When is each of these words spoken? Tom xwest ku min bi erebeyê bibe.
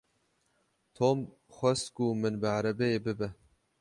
Tom 0.95 1.17
xwest 1.55 1.85
ku 1.95 2.05
min 2.21 2.35
bi 2.41 2.47
erebeyê 2.57 2.99
bibe. 3.05 3.27